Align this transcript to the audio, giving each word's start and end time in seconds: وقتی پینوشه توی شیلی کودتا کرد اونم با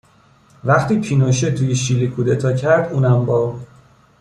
وقتی 0.63 0.99
پینوشه 1.01 1.51
توی 1.51 1.75
شیلی 1.75 2.07
کودتا 2.07 2.53
کرد 2.53 2.93
اونم 2.93 3.25
با 3.25 3.59